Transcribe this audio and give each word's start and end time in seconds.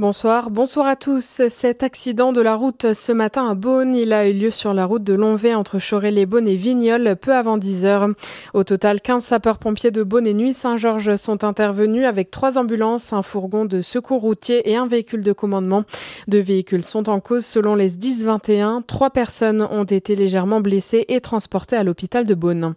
Bonsoir, 0.00 0.48
bonsoir 0.48 0.86
à 0.86 0.96
tous. 0.96 1.42
Cet 1.50 1.82
accident 1.82 2.32
de 2.32 2.40
la 2.40 2.54
route 2.54 2.94
ce 2.94 3.12
matin 3.12 3.50
à 3.50 3.54
Beaune, 3.54 3.94
il 3.94 4.14
a 4.14 4.26
eu 4.26 4.32
lieu 4.32 4.50
sur 4.50 4.72
la 4.72 4.86
route 4.86 5.04
de 5.04 5.12
Longvé 5.12 5.54
entre 5.54 5.78
Choré-les-Beaune 5.78 6.48
et 6.48 6.56
Vignoles 6.56 7.16
peu 7.20 7.34
avant 7.34 7.58
10 7.58 7.84
heures. 7.84 8.08
Au 8.54 8.64
total, 8.64 9.02
15 9.02 9.22
sapeurs-pompiers 9.22 9.90
de 9.90 10.02
Beaune 10.02 10.26
et 10.26 10.32
Nuit 10.32 10.54
Saint-Georges 10.54 11.16
sont 11.16 11.44
intervenus 11.44 12.06
avec 12.06 12.30
trois 12.30 12.56
ambulances, 12.56 13.12
un 13.12 13.20
fourgon 13.20 13.66
de 13.66 13.82
secours 13.82 14.22
routier 14.22 14.70
et 14.70 14.74
un 14.74 14.86
véhicule 14.86 15.22
de 15.22 15.34
commandement. 15.34 15.84
Deux 16.28 16.40
véhicules 16.40 16.86
sont 16.86 17.10
en 17.10 17.20
cause 17.20 17.44
selon 17.44 17.74
les 17.74 17.90
10-21. 17.90 18.82
Trois 18.86 19.10
personnes 19.10 19.60
ont 19.70 19.84
été 19.84 20.16
légèrement 20.16 20.62
blessées 20.62 21.04
et 21.08 21.20
transportées 21.20 21.76
à 21.76 21.84
l'hôpital 21.84 22.24
de 22.24 22.32
Beaune. 22.32 22.74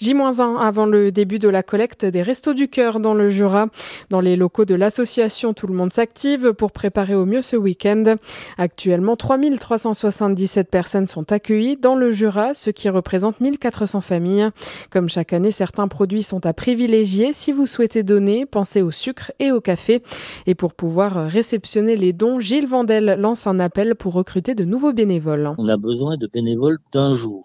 J-1 0.00 0.56
avant 0.58 0.86
le 0.86 1.12
début 1.12 1.38
de 1.38 1.48
la 1.50 1.62
collecte 1.62 2.06
des 2.06 2.22
Restos 2.22 2.54
du 2.54 2.68
Cœur 2.68 3.00
dans 3.00 3.12
le 3.12 3.28
Jura. 3.28 3.66
Dans 4.08 4.22
les 4.22 4.34
locaux 4.34 4.64
de 4.64 4.74
l'association 4.74 5.52
Tout 5.52 5.66
le 5.66 5.74
monde 5.74 5.92
s'active 5.92 6.54
pour 6.54 6.72
préparer 6.72 7.14
au 7.14 7.26
mieux 7.26 7.42
ce 7.42 7.54
week-end. 7.54 8.16
Actuellement, 8.56 9.16
3377 9.16 10.70
personnes 10.70 11.06
sont 11.06 11.30
accueillies 11.32 11.76
dans 11.76 11.96
le 11.96 12.12
Jura, 12.12 12.54
ce 12.54 12.70
qui 12.70 12.88
représente 12.88 13.42
1400 13.42 14.00
familles. 14.00 14.48
Comme 14.88 15.10
chaque 15.10 15.34
année, 15.34 15.50
certains 15.50 15.86
produits 15.86 16.22
sont 16.22 16.46
à 16.46 16.54
privilégier. 16.54 17.34
Si 17.34 17.52
vous 17.52 17.66
souhaitez 17.66 18.02
donner, 18.02 18.46
pensez 18.46 18.80
au 18.80 18.90
sucre 18.90 19.32
et 19.38 19.52
au 19.52 19.60
café. 19.60 20.02
Et 20.46 20.54
pour 20.54 20.72
pouvoir 20.72 21.26
réceptionner 21.26 21.96
les 21.96 22.14
dons, 22.14 22.40
Gilles 22.40 22.66
Vandel 22.66 23.16
lance 23.18 23.46
un 23.46 23.60
appel 23.60 23.94
pour 23.96 24.14
recruter 24.14 24.54
de 24.54 24.64
nouveaux 24.64 24.94
bénévoles. 24.94 25.52
On 25.58 25.68
a 25.68 25.76
besoin 25.76 26.16
de 26.16 26.26
bénévoles 26.26 26.78
d'un 26.90 27.12
jour 27.12 27.42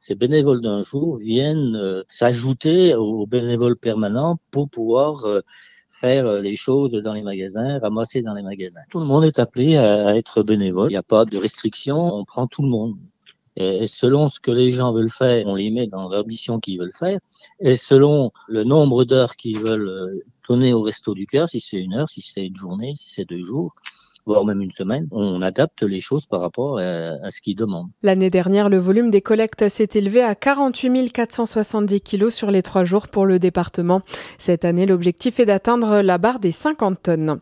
ces 0.00 0.14
bénévoles 0.14 0.62
d'un 0.62 0.80
jour 0.80 1.18
viennent 1.18 1.76
euh, 1.76 2.02
s'ajouter 2.08 2.94
aux 2.94 3.26
bénévoles 3.26 3.76
permanents 3.76 4.38
pour 4.50 4.70
pouvoir 4.70 5.26
euh, 5.26 5.42
faire 5.90 6.26
euh, 6.26 6.40
les 6.40 6.56
choses 6.56 6.92
dans 6.92 7.12
les 7.12 7.22
magasins, 7.22 7.78
ramasser 7.78 8.22
dans 8.22 8.32
les 8.32 8.42
magasins. 8.42 8.80
Tout 8.90 9.00
le 9.00 9.04
monde 9.04 9.24
est 9.24 9.38
appelé 9.38 9.76
à, 9.76 10.16
être 10.16 10.42
bénévole. 10.42 10.90
Il 10.90 10.94
n'y 10.94 10.96
a 10.96 11.02
pas 11.02 11.26
de 11.26 11.36
restriction, 11.36 11.98
on 12.14 12.24
prend 12.24 12.46
tout 12.46 12.62
le 12.62 12.68
monde. 12.68 12.96
Et 13.56 13.86
selon 13.86 14.28
ce 14.28 14.40
que 14.40 14.50
les 14.50 14.70
gens 14.70 14.92
veulent 14.92 15.10
faire, 15.10 15.46
on 15.46 15.54
les 15.54 15.70
met 15.70 15.86
dans 15.86 16.08
l'ambition 16.08 16.60
qu'ils 16.60 16.78
veulent 16.78 16.94
faire. 16.94 17.18
Et 17.58 17.76
selon 17.76 18.30
le 18.48 18.64
nombre 18.64 19.04
d'heures 19.04 19.36
qu'ils 19.36 19.58
veulent 19.58 20.22
donner 20.48 20.72
au 20.72 20.80
resto 20.80 21.12
du 21.12 21.26
cœur, 21.26 21.48
si 21.48 21.60
c'est 21.60 21.76
une 21.76 21.92
heure, 21.92 22.08
si 22.08 22.22
c'est 22.22 22.46
une 22.46 22.56
journée, 22.56 22.94
si 22.94 23.10
c'est 23.10 23.28
deux 23.28 23.42
jours, 23.42 23.74
voire 24.26 24.44
même 24.44 24.60
une 24.60 24.72
semaine, 24.72 25.08
on 25.10 25.42
adapte 25.42 25.82
les 25.82 26.00
choses 26.00 26.26
par 26.26 26.40
rapport 26.40 26.78
à, 26.78 27.30
ce 27.30 27.40
qu'ils 27.40 27.56
demandent. 27.56 27.88
L'année 28.02 28.30
dernière, 28.30 28.68
le 28.68 28.78
volume 28.78 29.10
des 29.10 29.20
collectes 29.20 29.68
s'est 29.68 29.88
élevé 29.94 30.22
à 30.22 30.34
48 30.34 30.90
470 31.12 32.00
kilos 32.00 32.34
sur 32.34 32.50
les 32.50 32.62
trois 32.62 32.84
jours 32.84 33.08
pour 33.08 33.26
le 33.26 33.38
département. 33.38 34.02
Cette 34.38 34.64
année, 34.64 34.86
l'objectif 34.86 35.40
est 35.40 35.46
d'atteindre 35.46 36.00
la 36.00 36.18
barre 36.18 36.40
des 36.40 36.52
50 36.52 37.02
tonnes. 37.02 37.40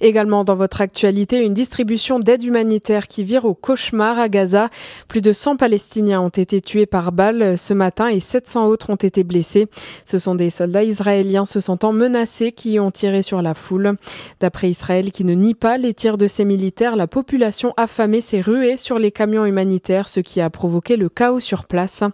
Également 0.00 0.44
dans 0.44 0.54
votre 0.54 0.80
actualité, 0.80 1.44
une 1.44 1.54
distribution 1.54 2.20
d'aide 2.20 2.42
humanitaire 2.42 3.08
qui 3.08 3.24
vire 3.24 3.44
au 3.44 3.54
cauchemar 3.54 4.18
à 4.18 4.28
Gaza. 4.28 4.68
Plus 5.08 5.22
de 5.22 5.32
100 5.32 5.56
Palestiniens 5.56 6.20
ont 6.20 6.28
été 6.28 6.60
tués 6.60 6.86
par 6.86 7.12
balles 7.12 7.58
ce 7.58 7.74
matin 7.74 8.08
et 8.08 8.20
700 8.20 8.66
autres 8.66 8.90
ont 8.90 8.96
été 8.96 9.24
blessés. 9.24 9.66
Ce 10.04 10.18
sont 10.18 10.34
des 10.34 10.50
soldats 10.50 10.84
israéliens 10.84 11.46
se 11.46 11.60
sentant 11.60 11.92
menacés 11.92 12.52
qui 12.52 12.78
ont 12.78 12.90
tiré 12.90 13.22
sur 13.22 13.42
la 13.42 13.54
foule. 13.54 13.96
D'après 14.40 14.70
Israël 14.70 15.10
qui 15.10 15.24
ne 15.24 15.34
nie 15.34 15.54
pas 15.54 15.78
les 15.78 15.94
tirs 15.94 16.17
de 16.18 16.26
ces 16.26 16.44
militaires, 16.44 16.96
la 16.96 17.06
population 17.06 17.72
affamée 17.78 18.20
s'est 18.20 18.42
ruée 18.42 18.76
sur 18.76 18.98
les 18.98 19.10
camions 19.10 19.46
humanitaires, 19.46 20.08
ce 20.08 20.20
qui 20.20 20.42
a 20.42 20.50
provoqué 20.50 20.96
le 20.96 21.08
chaos 21.08 21.40
sur 21.40 21.64
place. 21.64 22.04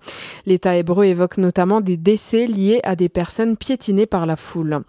L'État 0.46 0.76
hébreu 0.76 1.06
évoque 1.06 1.38
notamment 1.38 1.80
des 1.80 1.96
décès 1.96 2.46
liés 2.46 2.80
à 2.84 2.94
des 2.94 3.08
personnes 3.08 3.56
piétinées 3.56 4.06
par 4.06 4.26
la 4.26 4.36
foule. 4.36 4.82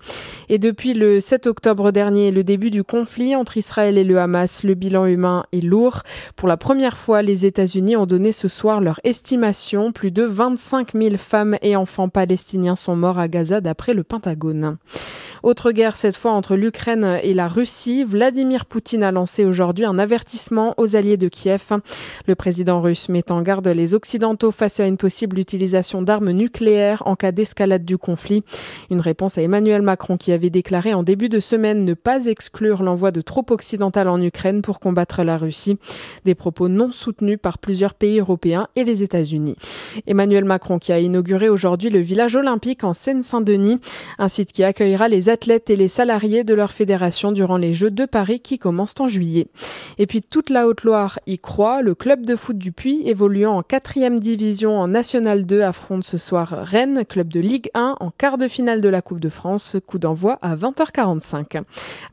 Et 0.49 0.59
depuis 0.59 0.93
le 0.93 1.19
7 1.19 1.47
octobre 1.47 1.91
dernier, 1.91 2.29
le 2.29 2.43
début 2.43 2.69
du 2.69 2.83
conflit 2.83 3.35
entre 3.35 3.57
Israël 3.57 3.97
et 3.97 4.03
le 4.03 4.19
Hamas, 4.19 4.63
le 4.63 4.75
bilan 4.75 5.05
humain 5.05 5.45
est 5.51 5.61
lourd. 5.61 6.03
Pour 6.35 6.47
la 6.47 6.57
première 6.57 6.97
fois, 6.97 7.21
les 7.21 7.45
États-Unis 7.45 7.95
ont 7.95 8.05
donné 8.05 8.31
ce 8.31 8.47
soir 8.47 8.81
leur 8.81 8.99
estimation. 9.03 9.91
Plus 9.91 10.11
de 10.11 10.23
25 10.23 10.93
000 10.93 11.17
femmes 11.17 11.57
et 11.61 11.75
enfants 11.75 12.09
palestiniens 12.09 12.75
sont 12.75 12.95
morts 12.95 13.17
à 13.17 13.27
Gaza 13.27 13.61
d'après 13.61 13.93
le 13.93 14.03
Pentagone. 14.03 14.77
Autre 15.45 15.71
guerre 15.71 15.95
cette 15.95 16.17
fois 16.17 16.31
entre 16.31 16.55
l'Ukraine 16.55 17.19
et 17.21 17.35
la 17.35 17.47
Russie. 17.47 18.03
Vladimir 18.03 18.65
Poutine 18.65 19.03
a 19.03 19.11
lancé 19.11 19.45
aujourd'hui 19.45 19.85
un 19.85 19.99
avertissement 19.99 20.73
aux 20.77 20.95
alliés 20.95 21.17
de 21.17 21.27
Kiev. 21.27 21.67
Le 22.25 22.33
président 22.33 22.81
russe 22.81 23.09
met 23.09 23.31
en 23.31 23.43
garde 23.43 23.67
les 23.67 23.93
Occidentaux 23.93 24.49
face 24.49 24.79
à 24.79 24.87
une 24.87 24.97
possible 24.97 25.37
utilisation 25.37 26.01
d'armes 26.01 26.31
nucléaires 26.31 27.03
en 27.05 27.15
cas 27.15 27.31
d'escalade 27.31 27.85
du 27.85 27.99
conflit. 27.99 28.43
Une 28.89 29.01
réponse 29.01 29.37
à 29.37 29.43
Emmanuel 29.43 29.83
Macron 29.83 30.17
qui 30.17 30.31
avait 30.31 30.49
déclaré 30.49 30.95
en 30.95 31.03
début 31.03 31.29
de 31.29 31.39
semaine 31.39 31.85
ne 31.85 31.93
pas 31.93 32.25
exclure 32.25 32.81
l'envoi 32.81 33.11
de 33.11 33.21
troupes 33.21 33.51
occidentales 33.51 34.07
en 34.07 34.19
Ukraine 34.19 34.63
pour 34.63 34.79
combattre 34.79 35.21
la 35.21 35.37
Russie. 35.37 35.77
Des 36.23 36.33
propos 36.33 36.69
non 36.69 36.91
soutenus 36.91 37.37
par 37.39 37.59
plusieurs 37.59 37.93
pays 37.93 38.19
européens 38.19 38.67
et 38.75 38.83
les 38.83 39.03
États-Unis. 39.03 39.57
Emmanuel 40.07 40.43
Macron 40.43 40.79
qui 40.79 40.91
a 40.91 40.99
inauguré 40.99 41.49
aujourd'hui 41.49 41.91
le 41.91 41.99
village 41.99 42.35
olympique 42.35 42.83
en 42.83 42.93
Seine-Saint-Denis, 42.93 43.79
un 44.17 44.27
site 44.27 44.51
qui 44.51 44.63
accueillera 44.63 45.07
les 45.07 45.29
athlètes 45.35 45.69
et 45.69 45.75
les 45.75 45.89
salariés 45.89 46.45
de 46.45 46.53
leur 46.53 46.71
fédération 46.71 47.33
durant 47.33 47.57
les 47.57 47.73
Jeux 47.73 47.91
de 47.91 48.05
Paris 48.05 48.39
qui 48.39 48.57
commencent 48.57 48.95
en 49.01 49.09
juillet. 49.09 49.47
Et 49.97 50.07
puis 50.07 50.21
toute 50.21 50.49
la 50.49 50.65
Haute-Loire 50.65 51.19
y 51.27 51.39
croit. 51.39 51.81
Le 51.81 51.93
club 51.93 52.25
de 52.25 52.37
foot 52.37 52.57
du 52.57 52.71
Puy, 52.71 53.01
évoluant 53.03 53.57
en 53.57 53.61
4 53.61 54.17
division 54.21 54.79
en 54.79 54.87
National 54.87 55.45
2, 55.45 55.59
affronte 55.59 56.05
ce 56.05 56.17
soir 56.17 56.47
Rennes, 56.49 57.03
club 57.03 57.27
de 57.27 57.41
Ligue 57.41 57.69
1, 57.73 57.97
en 57.99 58.11
quart 58.11 58.37
de 58.37 58.47
finale 58.47 58.79
de 58.79 58.87
la 58.87 59.01
Coupe 59.01 59.19
de 59.19 59.27
France. 59.27 59.75
Coup 59.85 59.99
d'envoi 59.99 60.39
à 60.41 60.55
20h45. 60.55 61.63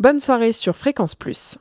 Bonne 0.01 0.19
soirée 0.19 0.53
sur 0.53 0.75
Fréquence 0.75 1.15
Plus. 1.15 1.59